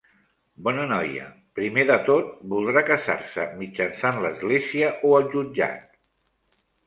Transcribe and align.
Bona 0.67 0.85
noia, 0.91 1.25
primer 1.59 1.83
de 1.89 1.97
tot, 2.07 2.31
voldrà 2.53 2.83
casar-se 2.87 3.45
mitjançant 3.59 4.17
l'església 4.23 4.89
o 5.11 5.15
el 5.21 5.29
jutjat? 5.35 5.93